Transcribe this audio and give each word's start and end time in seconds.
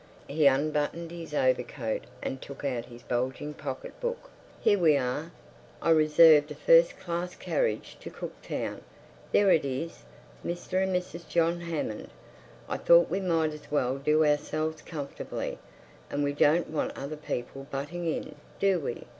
He 0.27 0.47
unbuttoned 0.47 1.11
his 1.11 1.31
overcoat 1.35 2.05
and 2.23 2.41
took 2.41 2.65
out 2.65 2.85
his 2.85 3.03
bulging 3.03 3.53
pocket 3.53 3.93
book. 4.01 4.31
"Here 4.59 4.79
we 4.79 4.97
are! 4.97 5.31
I 5.79 5.91
reserved 5.91 6.49
a 6.49 6.55
first 6.55 6.99
class 6.99 7.35
carriage 7.35 7.97
to 7.99 8.09
Cooktown. 8.09 8.81
There 9.31 9.51
it 9.51 9.63
is—'Mr. 9.63 10.81
and 10.81 10.95
Mrs. 10.95 11.27
John 11.29 11.59
Hammond.' 11.61 12.09
I 12.67 12.77
thought 12.77 13.11
we 13.11 13.19
might 13.19 13.53
as 13.53 13.69
well 13.69 13.99
do 13.99 14.25
ourselves 14.25 14.81
comfortably, 14.81 15.59
and 16.09 16.23
we 16.23 16.33
don't 16.33 16.71
want 16.71 16.97
other 16.97 17.15
people 17.15 17.67
butting 17.69 18.07
in, 18.07 18.33
do 18.59 18.79
we? 18.79 19.05